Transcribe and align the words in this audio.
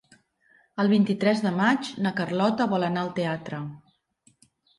El 0.83 0.87
vint-i-tres 0.93 1.43
de 1.47 1.51
maig 1.57 1.91
na 2.07 2.13
Carlota 2.21 2.67
vol 2.73 2.87
anar 2.89 3.05
al 3.05 3.13
teatre. 3.21 3.61